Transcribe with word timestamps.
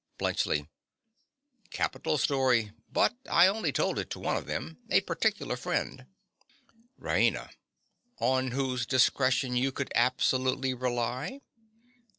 BLUNTSCHLI. 0.17 0.67
Capital 1.69 2.17
story. 2.17 2.71
But 2.91 3.13
I 3.29 3.45
only 3.45 3.71
told 3.71 3.99
it 3.99 4.09
to 4.09 4.19
one 4.19 4.35
of 4.35 4.47
them—a 4.47 5.01
particular 5.01 5.55
friend. 5.55 6.07
RAINA. 6.97 7.51
On 8.17 8.49
whose 8.49 8.87
discretion 8.87 9.55
you 9.55 9.71
could 9.71 9.91
absolutely 9.93 10.73
rely? 10.73 11.41